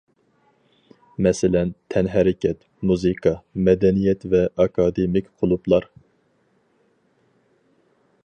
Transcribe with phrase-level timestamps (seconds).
[1.25, 3.33] مەسىلەن، تەنھەرىكەت، مۇزىكا،
[3.69, 5.89] مەدەنىيەت ۋە ئاكادېمىك قۇلۇپلار.